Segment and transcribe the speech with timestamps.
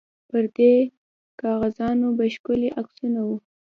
[0.29, 0.73] پر دې
[1.41, 3.37] کاغذانو به ښکلي عکسونه وو.